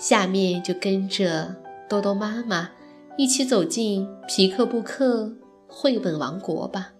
[0.00, 1.54] 下面就跟着
[1.86, 2.70] 多多妈妈
[3.18, 5.30] 一起走进皮克布克
[5.68, 6.92] 绘本王国吧。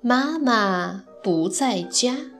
[0.00, 2.37] 妈妈不在家。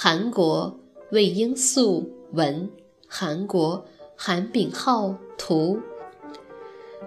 [0.00, 0.78] 韩国
[1.10, 2.70] 魏英素文，
[3.08, 5.80] 韩国韩炳浩图，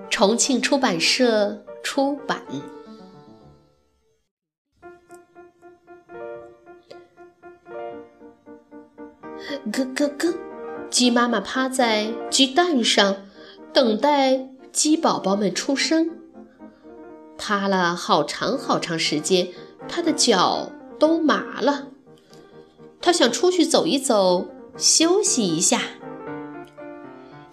[0.09, 2.43] 重庆出版社出版。
[9.71, 10.33] 咯咯咯，
[10.89, 13.15] 鸡妈妈趴在鸡蛋上，
[13.71, 16.09] 等待鸡宝宝们出生。
[17.37, 19.47] 趴了好长好长时间，
[19.87, 21.90] 它的脚都麻了。
[23.01, 25.81] 他想出去走一走，休息一下，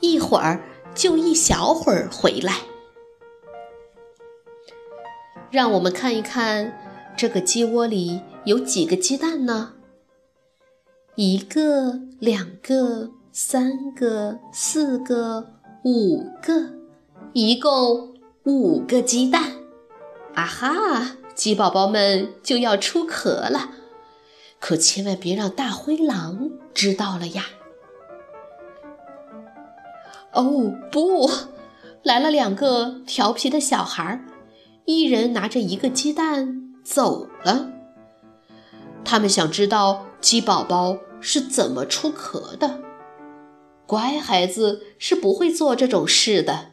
[0.01, 0.63] 一会儿
[0.95, 2.59] 就一小会儿回来。
[5.51, 6.79] 让我们看一看
[7.17, 9.73] 这个鸡窝里有几个鸡蛋呢？
[11.15, 16.75] 一个、两个、三个、四个、五个，
[17.33, 19.55] 一共五个鸡蛋。
[20.35, 23.71] 啊哈，鸡宝宝们就要出壳了。
[24.61, 27.45] 可千万别让大灰狼知道了呀！
[30.33, 31.31] 哦不，
[32.03, 34.25] 来了两个调皮的小孩，
[34.85, 37.71] 一人拿着一个鸡蛋走了。
[39.05, 42.81] 他们想知道鸡宝宝是怎么出壳的。
[43.87, 46.73] 乖孩子是不会做这种事的。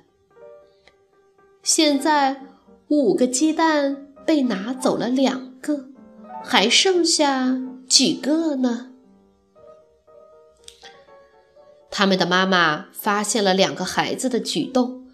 [1.63, 2.41] 现在
[2.89, 5.85] 五个鸡蛋被拿走了两个，
[6.43, 7.57] 还剩下。
[7.87, 8.91] 几个呢？
[11.91, 15.07] 他们的妈妈发现了两个孩子的举动，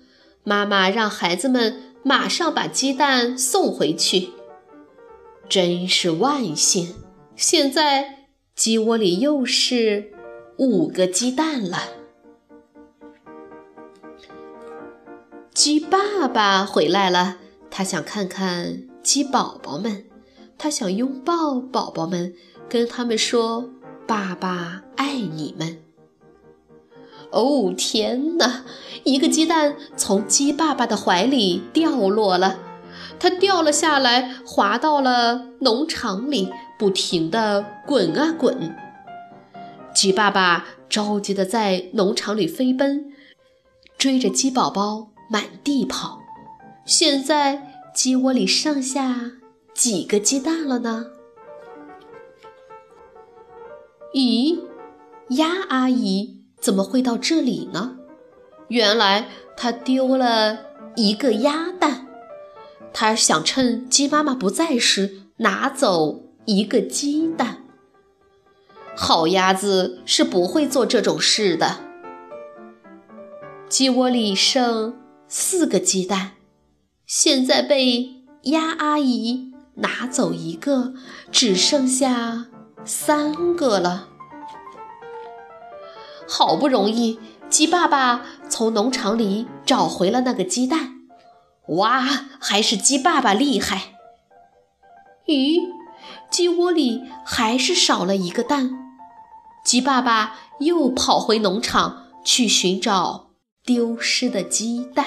[0.44, 4.32] 妈妈让孩子们马上把鸡蛋送回去。
[5.48, 6.96] 真是万幸！
[7.36, 10.12] 现在鸡窝里又是
[10.58, 11.78] 五个鸡蛋了。
[15.54, 17.38] 鸡爸爸回来了，
[17.70, 20.06] 他想看看鸡宝宝们，
[20.58, 22.34] 他想拥抱宝宝们。
[22.72, 23.70] 跟他们说
[24.08, 25.80] ：“爸爸爱你们。”
[27.32, 28.64] 哦，天哪！
[29.04, 32.60] 一个鸡蛋从鸡爸爸的怀里掉落了，
[33.20, 36.50] 它掉了下来，滑到了农场里，
[36.80, 38.74] 不停地滚啊滚。
[39.94, 43.12] 鸡爸爸着急地在农场里飞奔，
[43.98, 46.20] 追着鸡宝宝满地跑。
[46.86, 49.32] 现在鸡窝里剩下
[49.74, 51.08] 几个鸡蛋了呢？
[54.14, 54.60] 咦，
[55.30, 57.98] 鸭阿姨怎么会到这里呢？
[58.68, 60.60] 原来她丢了
[60.96, 62.08] 一个鸭蛋，
[62.94, 67.64] 她想趁鸡妈妈不在时拿走一个鸡蛋。
[68.96, 71.78] 好鸭子是不会做这种事的。
[73.70, 74.98] 鸡窝里剩
[75.30, 76.32] 四个鸡蛋，
[77.06, 80.94] 现在被鸭阿姨拿走一个，
[81.32, 82.51] 只剩下。
[82.84, 84.08] 三个了，
[86.28, 87.20] 好不容易，
[87.50, 90.96] 鸡爸爸从农场里找回了那个鸡蛋。
[91.68, 92.02] 哇，
[92.40, 93.94] 还是鸡爸爸厉害！
[95.28, 95.60] 咦，
[96.30, 98.72] 鸡窝里还是少了一个蛋。
[99.64, 103.30] 鸡爸爸又跑回农场去寻找
[103.64, 105.06] 丢失的鸡蛋。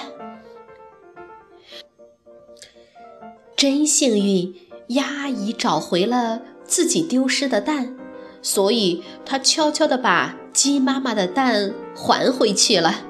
[3.55, 4.55] 真幸运，
[4.87, 6.41] 鸭阿姨找回了。
[6.65, 7.95] 自己丢失的蛋，
[8.41, 13.01] 所以他悄悄地把鸡妈妈的蛋还回去了。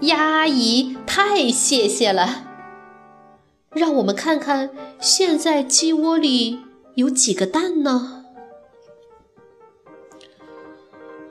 [0.00, 2.44] 鸭阿姨太谢谢了。
[3.70, 4.70] 让我们看看
[5.00, 6.60] 现在鸡窝里
[6.94, 8.24] 有几个蛋呢？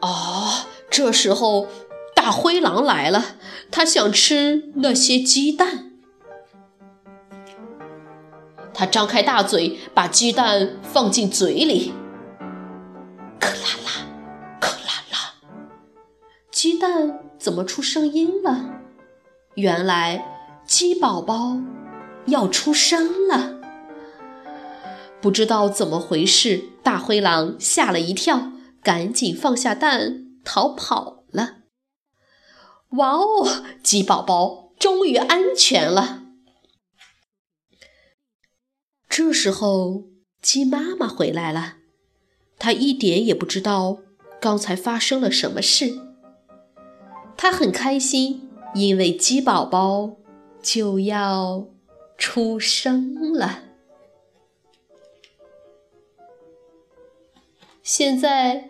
[0.01, 1.67] 哦，这时候
[2.15, 3.38] 大灰狼来了，
[3.71, 5.86] 他想吃那些鸡蛋。
[8.77, 11.91] 它张开大嘴把鸡蛋放进嘴里。
[13.39, 15.33] 克拉拉克拉拉
[16.51, 18.81] 鸡蛋怎么出声音了？
[19.56, 20.24] 原来
[20.68, 21.57] 鸡宝宝
[22.27, 23.56] 要出生了。
[25.19, 28.51] 不知道怎么回事大灰狼吓了一跳
[28.83, 31.56] 赶紧放下蛋逃跑了。
[32.91, 36.26] 哇哦鸡宝宝终于安全了。
[39.17, 40.03] 这时候，
[40.43, 41.77] 鸡妈妈回来了，
[42.59, 43.97] 她一点也不知道
[44.39, 45.91] 刚才发生了什么事。
[47.35, 50.17] 她很开心，因为鸡宝宝
[50.61, 51.65] 就要
[52.15, 53.63] 出生了。
[57.81, 58.69] 现在，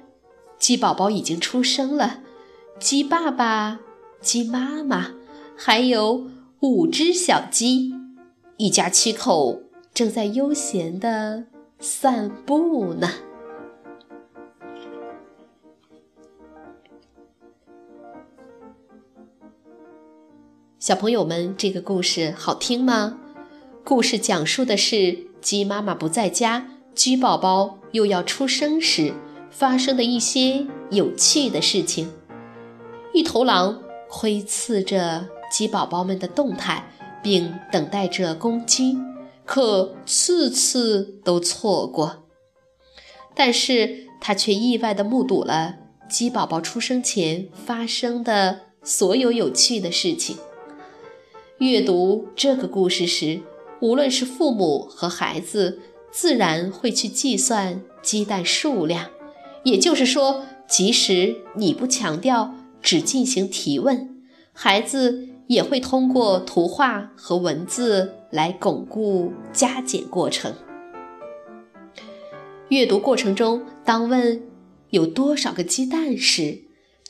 [0.57, 2.21] 鸡宝宝已经出生了，
[2.79, 3.81] 鸡爸爸、
[4.21, 5.13] 鸡妈妈
[5.57, 6.29] 还有
[6.61, 7.93] 五只小鸡，
[8.55, 9.63] 一家七口
[9.97, 11.45] 正在悠闲的
[11.79, 13.09] 散步呢。
[20.77, 23.17] 小朋友们，这个故事好听吗？
[23.83, 26.67] 故事讲述的是鸡妈妈不在家。
[26.93, 29.11] 鸡宝宝又要出生时
[29.49, 32.13] 发生的一些有趣的事情。
[33.15, 36.87] 一头狼窥伺着鸡宝宝们的动态，
[37.23, 38.95] 并等待着公鸡，
[39.47, 42.27] 可次次都错过。
[43.33, 45.77] 但是他却意外地目睹了
[46.07, 50.37] 鸡宝宝出生前发生的所有有趣的事情。
[51.57, 53.41] 阅读这个故事时，
[53.81, 55.79] 无论是父母和孩子。
[56.09, 59.11] 自然会去计算鸡蛋数量，
[59.63, 70.53] 也就是说，即使你不强调，只进行提问，孩子也会通过图画和文字来巩固加减过程。
[72.69, 74.43] 阅读过程中，当问
[74.91, 76.59] 有多少个鸡蛋时，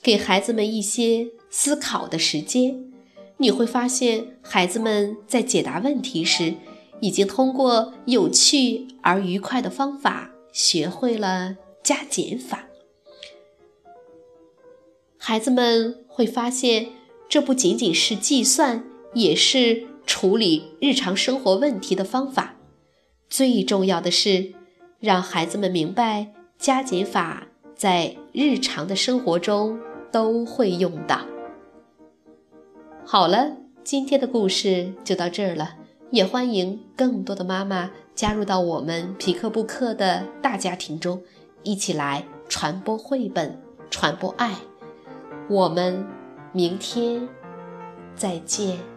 [0.02, 2.92] 给孩子们一些思考的时间，
[3.38, 6.54] 你会发现，孩子们在解答问题时。
[7.00, 12.68] 已经通过有趣而愉快的方法学会了加减法。
[15.16, 16.88] 孩子们会发现，
[17.30, 18.84] 这不仅仅是计算，
[19.14, 22.56] 也是处理日常生活问题的方法。
[23.30, 24.54] 最重要的是，
[25.00, 29.78] 让孩子们明白加减法在日常的生活中
[30.12, 31.22] 都会用到。
[33.06, 35.76] 好了，今天的故事就到这儿了。
[36.10, 41.22] 也欢迎更多的妈妈加入到我们皮克布克的大家庭中，
[41.64, 44.56] 一起来传播绘本，传播爱。
[45.50, 46.06] 我们
[46.58, 47.30] 明天
[48.16, 48.97] 再见。